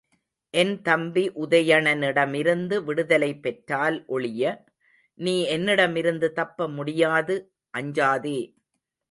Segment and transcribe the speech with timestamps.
[0.53, 4.55] என் தம்பி உதயணனிடமிருந்து விடுதலை பெற்றால் ஒழிய
[5.19, 7.37] நீ என்னிடமிருந்து தப்ப முடியாது,
[7.73, 8.39] அஞ்சாதே!